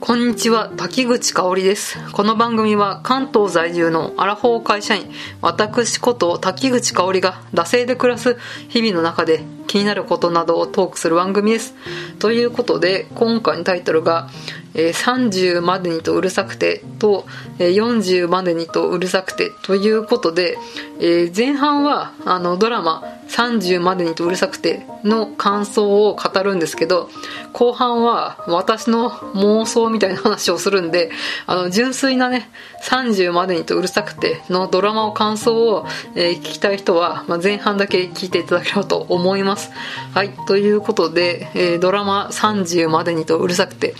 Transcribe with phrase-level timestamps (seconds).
[0.00, 1.98] こんにちは、滝口香織です。
[2.12, 5.10] この番組は関東在住のアラフォー会社員、
[5.42, 8.38] 私こと滝口香織が惰性で暮らす
[8.70, 11.74] 日々の中で気になることなどをトークする番組です。
[12.18, 14.30] ということで、今回のタイトルが、
[14.74, 17.26] え30までにとうるさくてと、
[17.58, 20.56] え40までにとうるさくてということで、
[21.00, 27.08] え前半はあのドラマ30までにとうるさくての感想を語るんですけど
[27.52, 31.10] 後半は私の妄想みたいな話をするんで
[31.46, 32.50] あの純粋なね
[32.82, 39.70] 30までにとうるさくてのドラマを感想を、え聞きたい人は、ま、前半だけ聞いていただければと思います。
[40.12, 43.94] はいということで、えードラマ30までにとうるさくて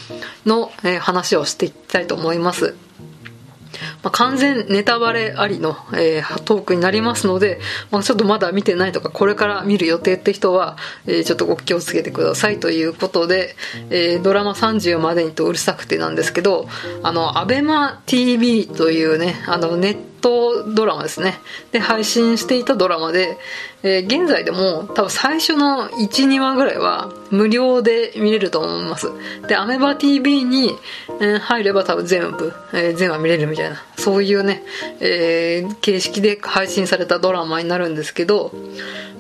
[0.45, 2.75] の、え話をしていきたいと思います。
[4.03, 10.77] まあ、完全ネタバレありの、えートークになりますので、まあ、ちょっとまだ見てないとかこれから見る予定って人は、
[11.07, 13.55] えーちょっとご気をつけてくださいということで、
[13.91, 16.69] えードラマ30までにとうるさくてなんですけど
[17.03, 21.39] あのアベマ t v というねあのネットドラマですね。
[21.73, 23.39] で配信していたドラマで、
[23.83, 29.09] えー現在でも多分最初の12話ぐらいは無料で見れると思います。
[29.47, 30.71] でアメバ TV に、
[31.21, 33.83] えー入れば多分全部、えー全話見れるみたいな。
[34.01, 34.63] そういうね、
[35.01, 38.53] えー形式で配信されたドラマになるんですけど、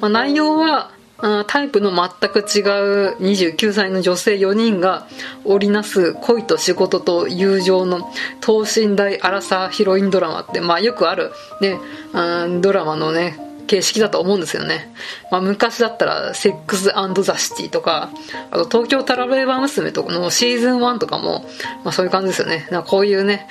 [0.01, 0.91] まあ、内容は
[1.23, 5.07] あタイプの全く違う29歳の女性4人が
[5.45, 11.79] 織りなす恋と仕事と友情の等身大アラサーヒロインドラマって、まあ、よくある、ね、
[12.15, 14.93] あドラマのね形式だと思うんですよね、
[15.31, 16.91] まあ、昔だったら「セックス
[17.23, 18.11] ザ・シティ」とか
[18.51, 21.45] あと「東京タラレバ娘」とかのシーズン1とかも、
[21.85, 22.67] まあ、そういう感じですよね。
[22.87, 23.47] こういうね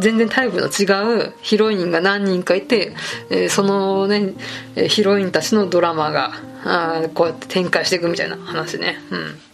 [0.00, 2.94] 全然タイプの違うヒロインが何人かいて、
[3.30, 4.34] えーそのね
[4.88, 6.32] ヒロインたちのドラマが
[6.64, 8.96] あこうやって展開していくみたいな話ね。
[9.10, 9.47] うん。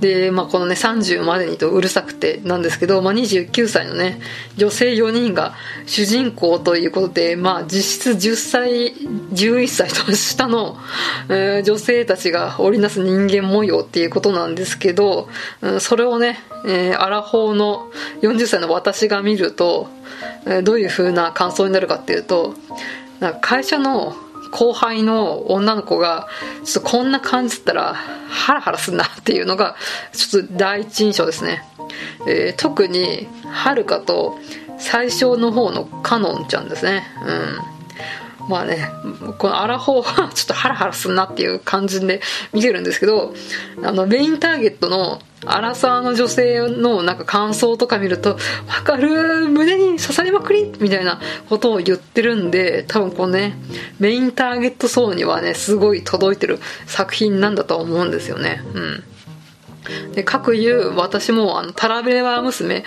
[0.00, 4.20] で、まあ、このね30までにとうるさくてなんですけど、まあ、29歳のね
[4.56, 5.54] 女性4人が
[5.86, 10.76] 主人公ということで、まあ、実質10歳11歳と下の、
[11.28, 15.28] えー女性たちが織りなす人間模様っていうことなんですけど、
[15.60, 17.90] うんそれをね、えーアラフォーの
[18.22, 19.88] 40歳の私が見ると、
[20.46, 22.54] えーどういう風な感想になるかっていうと
[23.20, 24.16] な会社の
[24.50, 26.28] 後輩の女の子が
[26.64, 29.76] ちょっとこんな感じだったらハラハラすんなっていうのが
[30.12, 31.62] ちょっと第一印象ですね、
[32.26, 34.38] えー特にはるかと
[34.78, 37.04] 最初の方のカノンちゃんですね。
[37.24, 37.80] うん。
[38.50, 38.90] まあね
[39.38, 42.20] このアラフォーは ちょっとハラハラすんなっていう感じで
[42.52, 43.32] 見てるんですけど
[43.82, 48.30] あのメインターゲットのアラサーの女性のなんか感想とか見ると
[48.68, 53.56] 「わかる胸に刺さりまくり!」みたいなことを言ってるんで多分このね
[53.98, 59.04] メインターゲット層にはねすごい届いてる作品なんだと思うんですよねうん
[60.14, 62.84] で各いう私もあのタラベラ娘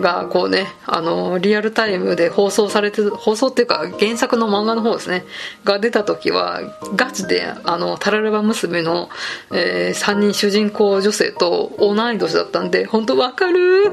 [0.00, 5.24] がこうねあのリアルタイムで放送されて放送っていうか原作の漫画の方ですね
[5.64, 6.60] が出た時は
[6.94, 9.08] ガチであのタラレバ娘の、
[9.52, 13.88] え3人主人公女性と同い年だったんで本当わかる？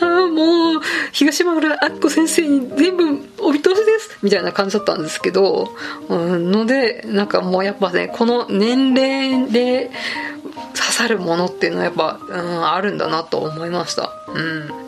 [0.00, 3.04] あーもう東村アッコ先生に全部
[3.42, 4.18] お見通しです！
[4.22, 5.70] みたいな感じだったんですけど、
[6.08, 9.90] うん、のでなんかもうやっぱねこの年齢で
[10.74, 14.12] 刺さるものっていうのはやっぱ、うん、あるんだなと思いました。
[14.28, 14.85] うん。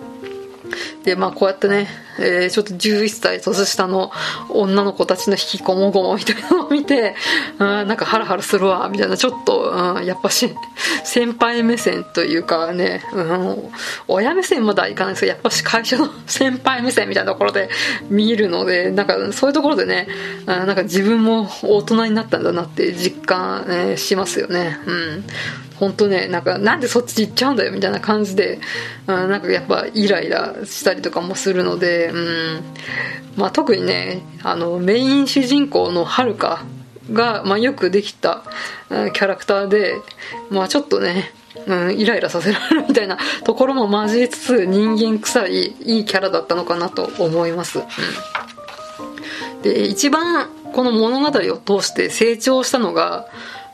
[1.05, 4.11] でまあこうやってね、えーちょっと11歳年下の
[4.51, 7.15] 女の子たちの引きこもごもみたいなのを見て、
[7.59, 10.55] うん、なんかハラハラするわみたいなちょっと、うん、やっぱし
[11.05, 13.71] 先輩目線というかね、うん、
[14.09, 17.69] 親目線まではいかないですけどやっぱし会社の 先輩目線みたいなところで
[18.11, 20.09] 見るのでなんかそういうところでね、
[20.47, 24.79] うんなんか自分も大人になったんだなって実感、えしますよね。
[24.87, 25.25] うん。
[25.78, 28.61] 本当ねなんかなんでそっち行っちゃうんだよみたいな感じで、
[29.06, 32.62] うん、なんかやっぱイライラしたりとかもするので、うん。
[33.39, 36.65] まあ、特にねあのメイン主人公のはるか
[37.12, 38.43] が、まあ、よくできた、
[38.91, 39.94] うんキャラクターで、
[40.50, 41.32] まあ、ちょっとね
[41.67, 47.82] うん、イライラさせられるみたいな ところも交えつつ人間臭いいいキャラだったのかなと思います、う
[49.58, 53.26] ん、で一番この物語を通して成長したのが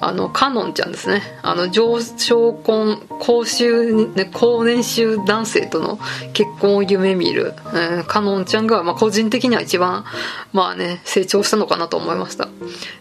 [0.04, 1.22] あのカノンちゃんですね。
[1.42, 5.98] あの上昇婚高収、ね、高年収男性との
[6.34, 10.04] 結婚を夢見る、えーカノンちゃんが、まあ、個人的には一番
[10.52, 12.48] まあね成長したのかなと思いました。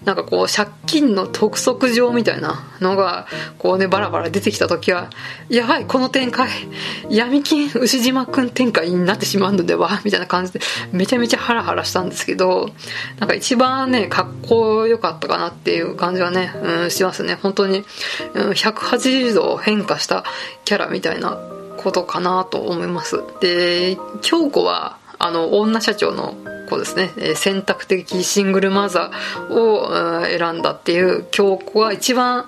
[0.06, 3.28] なんかこう借金の督促状みたいなのが
[3.58, 5.10] こうねバラバラ出てきた時は
[5.50, 6.50] やばいこの展開
[7.10, 10.62] 闇金牛島くん展開になってしまうのではみたいな感じで
[10.92, 12.70] めちゃめちゃハラハラしたんですけど
[13.20, 17.38] なんか一番ねかっこよかったかなっていう感じはね、うん、しますね。
[17.42, 17.84] 本当に、
[18.34, 20.24] 180度変化した
[20.66, 21.38] キャラみたいな
[21.78, 23.22] ことかなと思います。
[23.42, 26.36] で京子はあの女社長の
[26.70, 27.36] 子ですね。
[27.36, 32.46] 選択的シングルマザーを選んだっていう京子が一番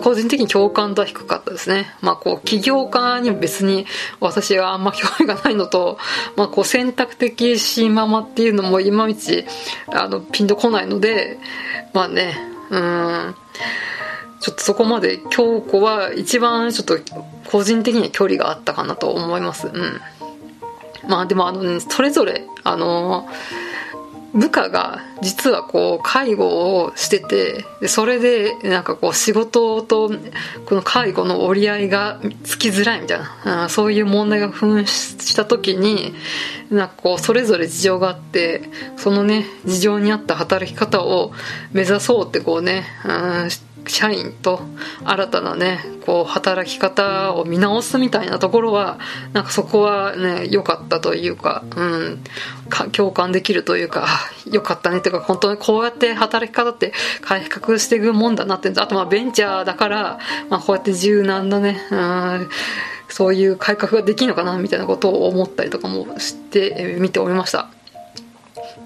[0.00, 1.94] 個人的に共感度は低かったですね。
[2.00, 3.86] まあこう、起業家にも別に
[4.20, 5.98] 私はあんま興味がないのと、
[6.36, 9.44] まあこう選択的シンママっていうのもいまいち、
[9.88, 11.38] あの、ピンとこないので、
[11.92, 12.36] まあね、
[12.70, 13.34] うん、
[14.40, 16.98] ちょっとそこまで京子は一番ちょっと
[17.50, 19.68] 個人的には距離があったかなと思います。
[19.68, 20.00] うん。
[21.08, 23.71] まあでもあの、ね、それぞれ、あのー
[24.34, 30.10] 部下が実はこう介護をしててでそれでなんかこう仕事と
[30.64, 36.14] この介護の折り合いがつきづらいみたいなそういう問題が噴出した時に
[36.70, 38.62] なんかこうそれぞれ事情があって
[38.96, 41.32] そのね事情に合った働き方を
[41.72, 43.08] 目指そうってこうね、う
[43.46, 44.60] ん社員と
[45.04, 48.98] 新たなねこう働き方を見直すみたいなところは
[49.32, 52.24] なんかそこはね良かったというか,、うん、
[52.68, 54.06] か共感できるというか
[54.50, 60.18] 良かったねっていうか本当にこうやって働き方って改革していくもんだなってあとまあベンチャーだから、
[60.48, 62.48] まあ、こうやって柔軟なね、うん
[63.12, 67.68] そういう改革ができるのかなみたいなことを思ったりとかもして見ておりました。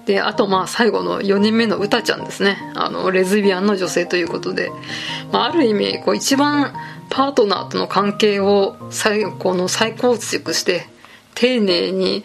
[0.07, 2.57] であとまあ最後の4人目の歌ちゃんですね。
[2.75, 4.71] あのレズビアンの女性ということで、
[5.31, 6.73] まあ、ある意味こう一番
[7.09, 10.87] パートナーとの関係を最この再構築して
[11.35, 12.23] 丁寧に、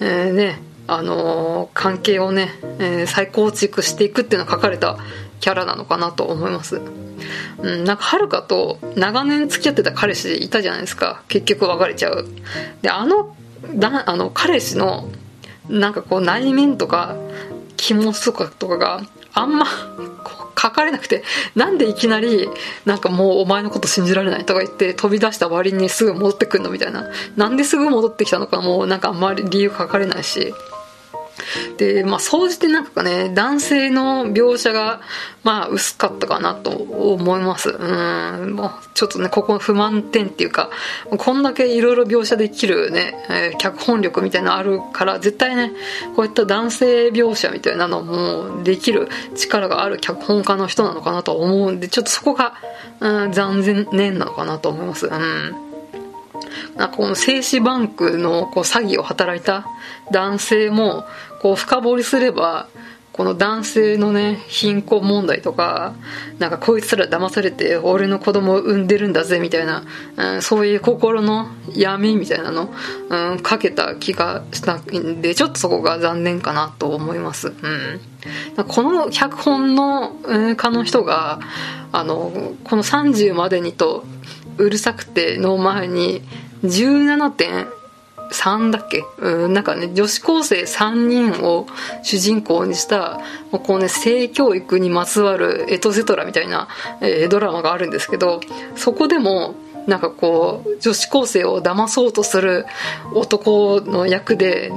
[0.00, 2.48] えー、ねあの、関係をね、
[2.78, 4.96] えー、再構築していくっていうのが書かれた
[5.38, 6.80] キャラなのかなと思います。
[7.58, 11.22] うん、なんかはるかと長年付き合ってた彼氏いたじゃないですか。
[11.28, 12.26] 結局別れちゃう。
[12.80, 13.36] であの
[13.74, 15.08] だあの彼氏の
[15.68, 17.16] なんかこう内面とか
[17.76, 19.02] 気持ちとかとかが
[19.34, 19.66] あんま
[20.60, 21.22] 書かれなくて
[21.54, 22.48] なんでいきなり
[22.84, 27.08] なんかもうお前のこと信じられないとか言って飛び出した割にすぐ戻ってくんのみたいな。
[27.36, 30.52] なんですぐ戻ってきたのかもうなんかあんまり理由書かれないし。
[31.76, 35.00] で、まあ、総じてなんかね、男性の描写が、
[35.44, 37.70] まあ、薄かったかなと思います。
[37.70, 40.70] うん、もう、ちょっとね、ここ不満点っていうか、
[41.16, 45.72] こんだけいろいろ描写できるね、えー、脚本力みたいなのあるから、絶対ね、
[46.16, 52.54] こういった男性描写みたいなのもできる力がある脚本家の人なのかなと思うんで、ちょっとそこが、
[53.00, 55.06] うん、残念なのかなと思います。
[55.06, 55.68] うん。
[56.76, 59.66] なんかこの精子バンクのこう詐欺を働いた
[60.12, 61.04] 男性も
[61.40, 62.68] こう深掘りすれば
[63.18, 65.96] この男性のね貧困問題とか
[66.38, 69.82] なんかこいつら騙されて俺の子供を産んでるんだぜみたいな、
[70.16, 72.72] うん、そういう心の闇みたいなの、
[73.10, 78.00] うん、かけた気がしたんでちょっとそこが残念かなと思います、うん、
[78.68, 80.14] この脚本の
[80.56, 81.40] 家の人が
[81.90, 82.30] あの
[82.62, 84.04] この30までにと
[84.58, 86.22] うるさくての前に
[86.62, 87.66] 17点
[88.30, 89.04] 3だっけ？
[89.18, 91.66] うん、なんかね、女子高生3人を
[92.02, 93.20] 主人公にした、
[93.50, 96.68] もうこうね、性教育にまつわるエトセトラみたいな、
[97.00, 98.40] えー、ドラマがあるんですけど、
[98.76, 99.54] そこでも、
[99.86, 102.66] なんかこう、女子高生を騙そうとする
[103.14, 104.72] 男の役で、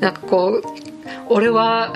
[0.00, 0.62] なんかこう、
[1.30, 1.94] 俺は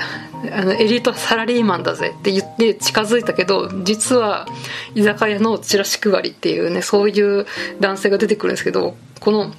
[0.53, 4.47] あのエリートサラリーマンだぜって言って近づいたけど実は
[4.95, 7.47] 居酒屋のチラシ配りっていうねそういう
[7.81, 9.53] 男性が出てくるんですけどこの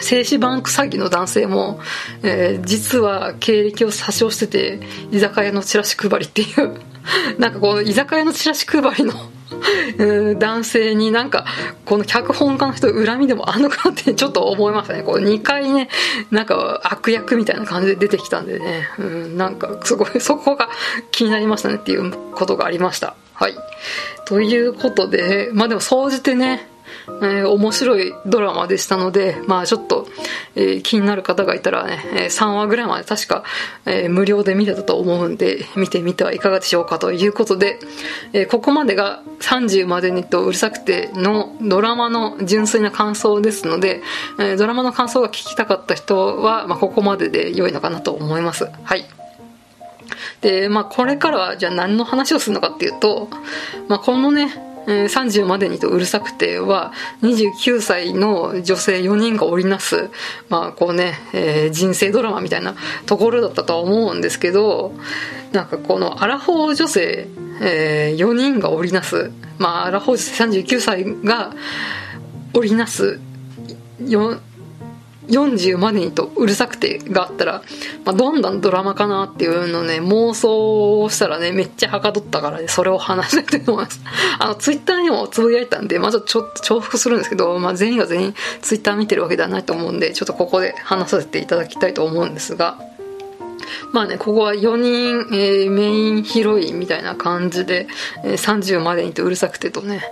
[0.00, 1.80] 精子バンク詐欺の男性も、
[2.22, 6.80] えー、実は経歴を詐称してて居酒屋のチラシ配りっていう
[7.38, 9.14] なんかこの居酒屋のチラシ配りの
[10.38, 11.44] 男性になんか
[11.84, 15.02] この脚本家の人恨みでもあんのかなってちょっと思いましたね。
[15.02, 15.88] こう2回ね
[16.30, 20.68] なんか悪役みたいな感じで出てきたんでね、うん、なんかすごいそこが
[21.10, 23.14] 気になりましたねっていうことがありました。
[23.34, 23.54] はい。
[24.26, 26.68] ということでまあでも総じてね
[27.06, 30.06] えー、面白いドラマでしたので、まあちょっと、
[30.54, 33.44] えー、気になる方がいたらね、え3話ぐらいまで確か、
[33.86, 37.78] えー、無料で見てたと思うんで、見てみてはいかがでしょうかということで、
[38.32, 44.02] えここまでが30までにとうるさくてのドラマの純粋な感想ですので、
[44.38, 48.68] えドラマの感想が聞きたかった人は、まあ、ここまでで良いのかなと思います。
[48.84, 49.04] はい。
[50.40, 53.28] で、まあ、これからは、じゃあ何の話をするのかっていうと、
[53.88, 56.92] まあ、このね、え30までにとうるさくては
[57.22, 60.10] 29歳の女性4人が織りなす、
[60.48, 62.74] まあこうねえー、人生ドラマみたいな
[63.06, 64.94] ところだったとは思うんですけど
[65.52, 67.28] なんかこのアラフォー女性、
[67.60, 71.54] えー、4人が織りなす、まあ、アラフォー女性39歳が
[72.54, 73.20] 織りなす
[75.28, 77.62] 40までにとうるさくてがあったら、
[78.04, 84.00] まあ、どんどんドラマかなっていうのね、妄想をしたらね、めっちゃはかどったからね、それを話したいと思います。
[84.38, 92.78] あの、ツイッターにもつぶやいたんで、まあちょっと重複するんですけど、まあ全員が全員ツイッター見てるわけではないと思うんで、ちょっとここで話させていただきたいと思うんですが、
[93.92, 97.86] まあね、ここは4人、えー、メインヒロインみたいな感じで、
[98.24, 100.02] えー、30までにとうるさくてとね、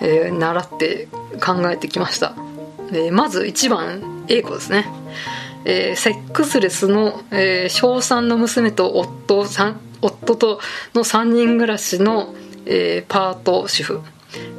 [0.00, 1.08] えー、習って
[1.44, 2.34] 考えてきました。
[2.92, 4.86] え、まず1番、A 子ですね。
[5.64, 9.46] えー、セックスレスの、えー、小3の娘と夫
[10.02, 10.60] 夫と
[10.94, 12.34] の3人暮らしの、
[12.66, 14.00] えー、パート主婦。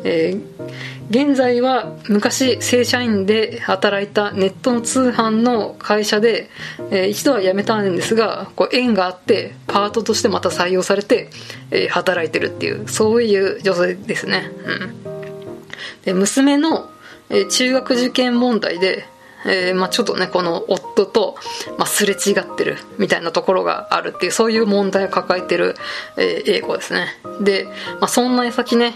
[0.04, 6.50] えー現在は昔正社員で働いたネットの通販の会社で、
[6.90, 11.30] えー、一度は辞めたんですがこう縁があってパートとしてまた採用されて、
[11.70, 14.86] えー、働いてるっていうそういう女性ですね、う
[15.20, 16.90] ん、で娘の、
[17.30, 19.06] え、中学受験問題で
[19.46, 21.36] えー、まあ、ちょっとねこの夫と、
[21.78, 25.76] まあ、すれ違ってるみたいなところがあるっていうそういう問題を抱えてる、
[26.18, 27.08] えー、英子ですね。
[27.42, 27.66] で、
[28.00, 28.96] まあ、そんな矢先ね、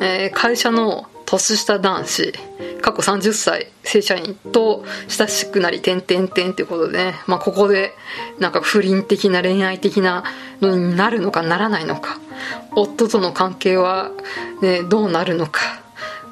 [0.00, 2.32] えー、会社の年下男子
[2.80, 7.94] 過去30歳正社員と親しくなり点々点っていうことでね、まあ、ここで
[8.38, 10.24] なんか不倫的な恋愛的な
[10.60, 12.18] のになるのかならないのか
[12.72, 14.10] 夫との関係は、
[14.60, 15.60] ね、どうなるのか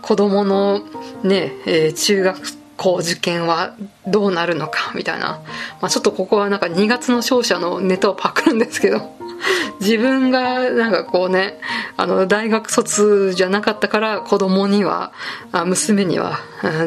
[0.03, 0.81] 子供の
[1.23, 3.77] ね、えー、中学校受験は
[4.09, 5.41] どうなるのかみたいな、
[5.81, 9.23] まあ、ちょっとここはなんか2月の勝者のネタをパクるんですけど。
[9.81, 11.59] 自分がなんかこうね
[11.97, 15.11] あの大学卒じゃなかったから子供には
[15.51, 16.39] あ娘には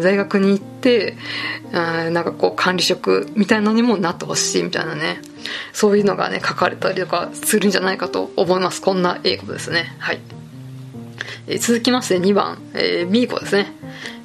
[0.01, 1.17] 大学に行って
[1.73, 5.19] あなんかこう管理職みたいなのにもなってほしいみたいなね。
[5.73, 8.81] そういうのがね書かれたりとかするんじゃないかと思います。
[8.81, 9.93] こんな英語ですね。
[9.99, 10.21] はい、
[11.47, 13.73] え続きまして2番、えー、B 子ですね、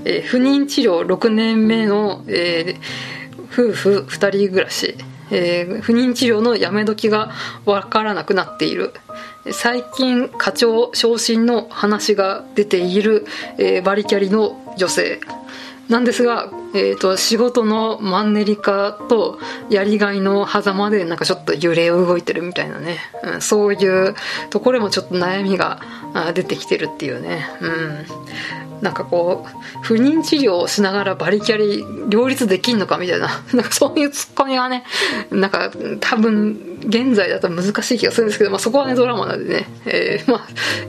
[0.05, 4.97] えー、不妊治療6年目の、えー、夫婦2人暮らし。
[5.33, 7.31] えー、不妊治療のやめ時が
[7.65, 8.93] わからなくなっている。
[9.53, 13.27] 最近課長昇進の話が出ている、
[13.57, 15.21] え、バリキャリの女性。
[15.89, 19.41] なんですが、えーと、仕事のマンネリ化と
[19.71, 24.15] やりがいの狭間でなんかちょっと揺れ動いてるみたいなね、うん、そういう
[24.51, 25.81] ところもちょっと悩みが
[26.33, 33.29] 出てきてるっていうね、うん、なんかこう不妊治療をしながらバリキャリ両立できんのかみたいな。
[33.53, 34.85] なんかそういうツッコミがね
[35.31, 35.71] なんか
[36.01, 40.49] 多分現在だと難しい気がするんですけど、まあ、そこはねドラマなんでね、えー、まあ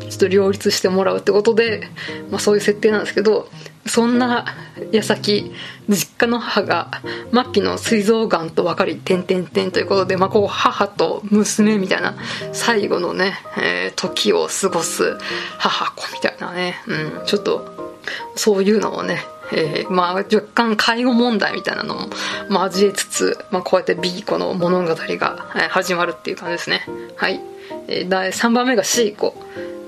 [0.09, 1.89] ちょっと両立してもらうってことで、
[2.29, 3.49] まあ、そういう設定なんですけど
[3.91, 4.45] そんな
[4.93, 5.51] 矢先
[5.89, 7.01] 実家の母が
[7.33, 12.15] 末期の膵臓がんと分かり点々点ということで、まあ、こう母と娘みたいな
[12.53, 15.17] 最後のね、えー、時を過ごす
[15.57, 17.99] 母子みたいなね、うん、ちょっと
[18.37, 22.07] そういうのをね、えー、まあ若干介護問題みたいなのも
[22.49, 25.37] 交えつつ、まあ、こうやって B 子の物語が
[25.69, 26.85] 始まるっていう感じですね。
[27.17, 27.41] はい、
[27.89, 29.35] えー、第3番目が C 子、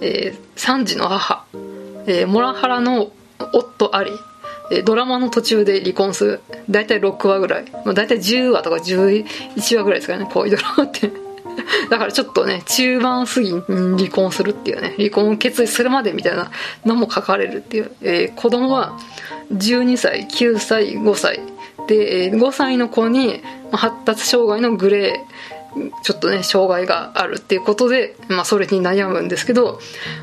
[0.02, 1.46] えー、3児の母、
[2.06, 3.14] えー、モラハラの
[3.52, 4.12] 夫あり。
[4.86, 6.42] ドラマの途中で離婚する。
[6.70, 10.28] 大体6話ぐらい、まあ、大体10話とか11話ぐらいですかね。
[10.32, 11.12] こういうドラマって。
[11.90, 13.62] だからちょっとね、中盤過ぎに
[13.98, 16.52] 離婚するっていうね、離婚を決意するまでみたいな
[16.86, 17.92] のも書かれるっていう。
[18.02, 18.98] えー、子供は
[19.54, 21.40] 12歳、9歳、5歳。
[21.88, 29.80] で、5歳の子に発達障害のグレー、ちょっとね、障害があるっていうことで、まあそれに悩むんですけど、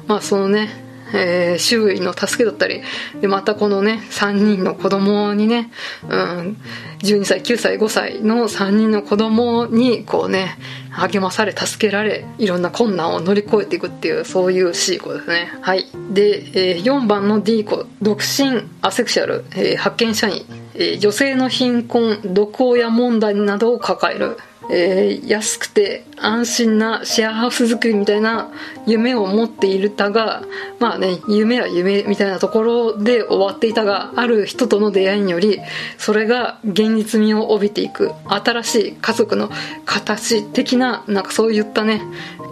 [0.06, 2.82] まあそのね、えー、周囲の助けだったり
[3.20, 5.70] でまたこのね3人の子供にね、
[6.08, 6.56] うん、
[7.00, 10.56] 12歳9歳5歳の3人の子供にこうね
[10.90, 15.52] 励まされ助けられいろんな困難を乗り越えていくっていうそういう C 子ですね。
[15.60, 15.86] はい。
[16.12, 24.36] で、えー、4番の D 子独身アセクシャル、えー、発見社員、えー、女性の貧困毒親問題などを抱える。
[24.72, 28.50] えー、安くて安心なシェアハウス作りみたいな
[28.86, 30.42] 夢を持っているたが
[30.78, 35.60] まあね夢は夢みたいなところで終わっていたがある人との出会いにより
[35.98, 39.50] それが現実味を帯びていく新しい家族の
[39.84, 42.02] 形的ななんかそういったね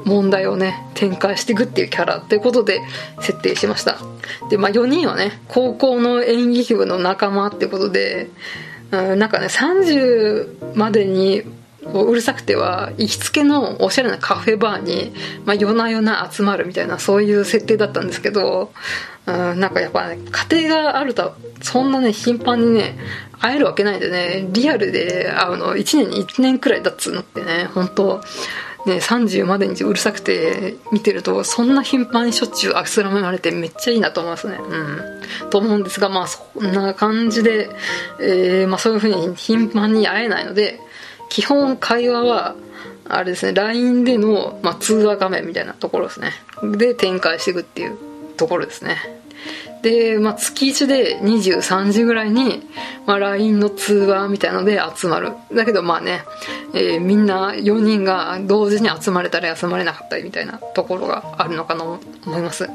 [0.05, 2.81] 問題をね展開していくっていうキャラということで
[3.21, 3.99] 設定しました。
[4.51, 8.29] でまあ4人はね高校の演劇部の仲間ってことで
[8.91, 11.43] うんなんかね30までに
[11.95, 15.13] うるさくては行きつけのおしゃれなカフェバーに、
[15.45, 18.73] まあ、夜な夜な集まるみたいなそういう設定だったんですけど、
[19.27, 20.19] うん、なんかやっぱね
[20.51, 22.99] 家庭があるとそんなね頻繁にね
[23.41, 24.49] 会えるわけないんでね。
[24.51, 28.21] リアルで会うの1年に1年くらいだっつうのってね本当
[28.87, 34.57] ね、30までにうるさくて見てるとそんな頻繁にしょっちゅう諦められてめっちゃいいなと思いますね。
[34.57, 35.51] うん。
[35.51, 37.71] と思うんですがまあそんな感じで、
[38.21, 40.81] えーまあ、そういうふうに頻繁に会えないので
[41.29, 42.57] 基本会話は
[43.09, 46.33] あれですね LINE での、まあ、通話画面みたいなところですね。
[46.77, 47.97] で展開していくっていう
[48.37, 48.97] ところですね。
[49.83, 52.63] で、まあ、月1で23時ぐらいに、
[53.07, 55.33] まあ、LINE の通話みたいので集まる。
[55.53, 56.23] だけどまあね、
[56.75, 62.69] えー、みんな4人が同時に集まれたり集まれなかったりみたいなところがあるのかなと思います。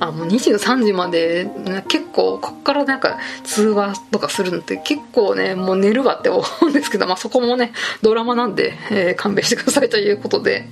[0.00, 1.50] あもう23時まで
[1.88, 10.68] 結構こっからなんか通話とかするのって結構ねもう寝るわって思うんですけど、まあ、そこもねドラマなんで、えー、勘弁してくださいということで。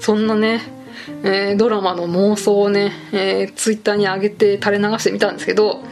[0.00, 0.60] そんなね
[1.22, 5.82] えー、ドラマの妄想をね、えー、ツイッターに上げて垂れ流してみたんですけど、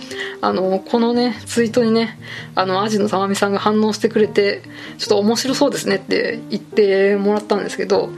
[0.40, 2.18] あの、このね、ツイートにね、
[2.54, 4.62] あの、アジのさまみさんが反応してくれて、
[4.98, 8.10] ちょっと面白そうですねって言ってもらったんですけど、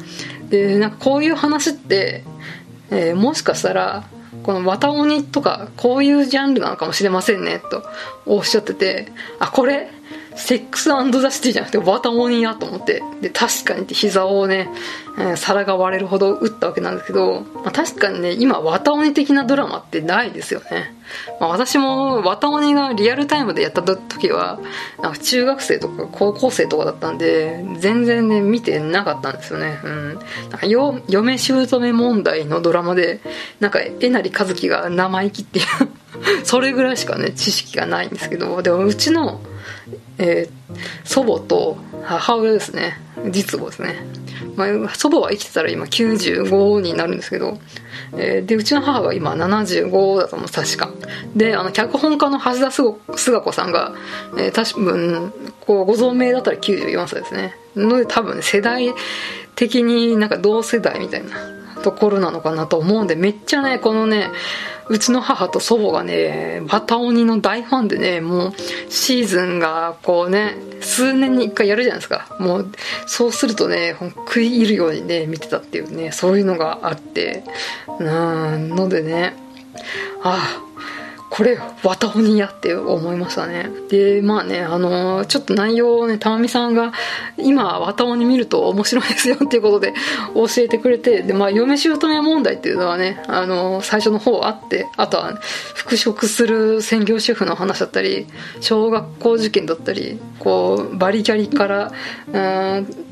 [0.48, 2.24] で、なんかこういう話って、
[2.90, 4.04] えー、もしかしたら、
[4.42, 7.82] この綿鬼とかこういうジャンルなのかもしれませんねと
[8.26, 9.90] おっしゃっててあこれ
[10.36, 13.02] セックスザ・シティじゃなくてワタモニやと思って。
[13.20, 14.68] で確かにって膝をね、
[15.18, 20.94] え、皿が割れるほど打ったわけなんですけど、まあ、確かにね今ワタオニ的なドラマってないですよね、
[21.40, 24.58] まあ、私もワタオニがリアルタイムでやった時は
[25.00, 29.78] なんか中学生とか高校生とかだったんで全然ね見てなかったんですよね。
[29.84, 30.18] うん。
[30.50, 33.20] なんかよ嫁姑問題のドラマで
[33.60, 35.66] なんかえなりかずきが生意気っていう
[36.44, 39.40] それぐらいしかね知識がないんですけどでもうちの
[40.18, 42.99] えー、祖母と母親ですね。
[43.30, 43.97] 実母ですね、
[44.56, 47.59] まあ、祖母は生きてたら今95になるんですけど、
[48.16, 50.90] えー、でうちの母が今75だと思う確か。
[51.35, 53.92] であの脚本家の橋田壽賀子さんが、
[54.38, 57.54] えー、多分こうご存命だったら94歳ですね。
[57.76, 58.94] ので多分、世代
[59.56, 61.30] 的になんか同世代みたいな
[61.83, 64.30] ところなのかなと思うんでめっちゃねこのね
[64.88, 68.52] うちの母と祖母がね、バタ鬼の大ファンでね、もう
[68.90, 72.36] シーズンがこうね、数年に一回やるじゃないですか。
[72.38, 72.72] もう、
[73.06, 77.44] そうするとね、食い入るようにね、見てたっていうね、そういうのがあって、
[77.98, 79.34] な、のでね、
[80.22, 80.64] ああ、
[81.31, 83.69] これ綿鬼やって思いましたね。
[83.88, 86.93] でまあねあのー、ちょっと内容をねたまみさんが
[87.37, 89.95] 今綿鬼見ると面白いですよっていうことで
[90.34, 95.39] 教えてくれてでまあ嫁姑問題っていうのはねあのー、最初の方あってあとは
[95.75, 98.26] 復職する専業主婦の話だったり
[98.60, 101.93] 小学校受験だったりこうバリキャリから
[102.28, 102.34] うん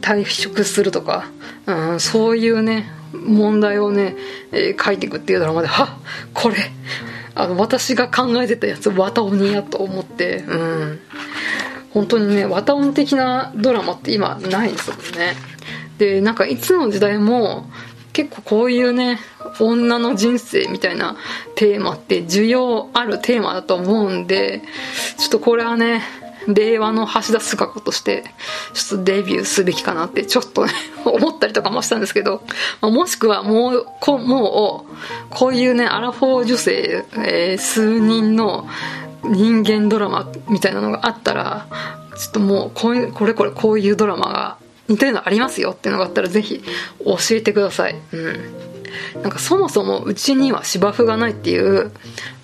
[0.01, 1.27] 退職するとか
[1.67, 4.17] うんそういうね問題をね、
[4.53, 5.89] えー、書いていくっていうドラマではっ
[6.33, 6.57] これ
[7.35, 10.39] あの私が考えてたやつ綿鬼やと思って。
[10.49, 11.01] うん
[11.93, 15.35] 本当にね綿鬼的なドラマって今ないんですもんね。
[15.99, 17.67] でなんかいつの時代も
[18.13, 19.19] 結構こういうね
[19.61, 21.17] 女の人生みたいな
[21.55, 24.63] テーマって需要あるテーマだと思うんで
[25.19, 26.03] ちょっとこれはね
[26.49, 28.25] 令和の橋田壽賀子として
[28.75, 30.73] ちょっとデビューすべきかなってちょっとね
[31.05, 32.43] 思ったりとかもしたんですけど、
[32.81, 34.95] まあ、もしくはもうこもう
[35.31, 38.67] こういうねアラフォー女性、えー、数人の
[39.25, 41.67] 人間ドラマみたいなのがあったら
[42.17, 44.57] ちょっともうこういうこれこれこういうドラマが
[44.89, 46.63] 似たようなのありますよっていうのがあったらぜひ
[47.05, 47.97] 教えてください。
[48.13, 48.72] うん。
[49.23, 51.93] なんかそもそもうちには芝生がないっていう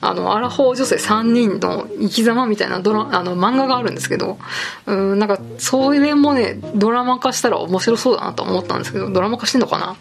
[0.00, 4.38] あのアラフォー女性3人の生き様みたいなドラあの漫画があるんですけど
[4.86, 9.96] うんなんかそういう面もねドラマ化したら面白そうだなと思ったんですけどドラマ化してんのかな？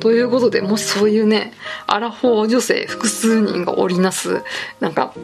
[0.00, 1.52] ということでもしそういうね
[1.86, 4.42] アラフォー女性複数人が織りなす
[4.80, 5.14] なんか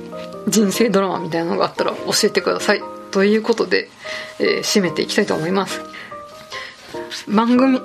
[0.49, 2.83] 人生ドラマみたいなのがあったら教えてください。
[3.11, 3.89] ということで、
[4.39, 5.81] えー、締めていきたいと思います。
[7.27, 7.81] 番組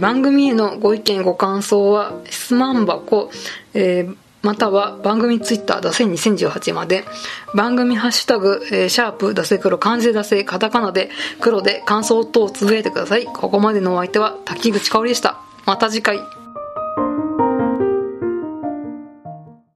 [0.00, 3.30] 番組へのご意見ご感想は質問箱、
[3.74, 7.04] えー、または番組ツイッター出せ2018まで。
[7.54, 11.10] 番組ハッシュタグ、えー、シャープ出せ黒漢字で出せカタカナで
[11.40, 13.24] 黒で感想等をつぶやいてください。
[13.24, 15.40] ここまでのお相手は滝口香織でした。
[15.66, 16.37] また次回。